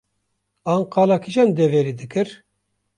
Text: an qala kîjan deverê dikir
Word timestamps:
an 0.73 0.81
qala 0.93 1.17
kîjan 1.23 1.49
deverê 1.57 1.93
dikir 2.01 2.27